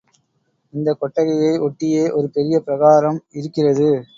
[0.73, 3.89] இந்தக் கொட்டகையை ஒட்டியே ஒரு பெரிய பிராகாரம் இருக்கிறது.